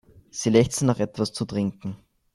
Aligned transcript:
Sie 0.31 0.49
lechzte 0.49 0.85
nach 0.87 0.99
etwas 0.99 1.31
zu 1.31 1.45
trinken. 1.45 1.95